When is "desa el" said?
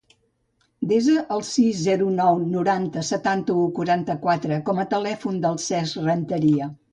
0.91-1.43